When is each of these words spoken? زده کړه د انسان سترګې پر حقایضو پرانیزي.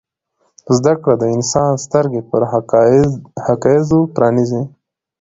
زده 0.75 0.93
کړه 1.01 1.15
د 1.17 1.23
انسان 1.35 1.71
سترګې 1.85 2.21
پر 2.29 2.41
حقایضو 3.47 3.99
پرانیزي. 4.15 4.63